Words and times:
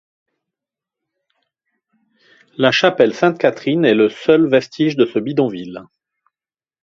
La 2.57 2.71
chapelle 2.71 3.13
Sainte-Catherine 3.13 3.85
est 3.85 3.93
le 3.93 4.09
seul 4.09 4.47
vestige 4.47 4.95
de 4.95 5.05
ce 5.05 5.19
bidonville. 5.19 5.83